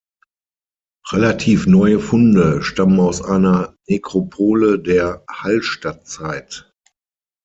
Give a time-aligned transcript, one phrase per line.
[1.11, 6.71] Relativ neue Funde stammen aus einer Nekropole der Hallstattzeit.